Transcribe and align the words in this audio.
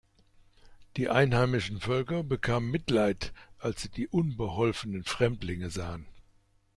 Die 0.97 1.09
einheimischen 1.09 1.79
Völker 1.79 2.23
bekamen 2.23 2.71
Mitleid, 2.71 3.31
als 3.59 3.83
sie 3.83 3.89
die 3.89 4.07
unbeholfenen 4.07 5.03
Fremdlinge 5.03 5.69
sahen. 5.69 6.07